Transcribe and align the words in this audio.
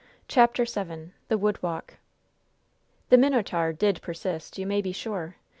CHAPTER 0.27 0.65
VII 0.65 1.11
THE 1.27 1.37
WOOD 1.37 1.61
WALK 1.61 1.97
The 3.09 3.19
"Minotaur" 3.19 3.71
did 3.71 4.01
persist, 4.01 4.57
you 4.57 4.65
may 4.65 4.81
be 4.81 4.91
sure! 4.91 5.35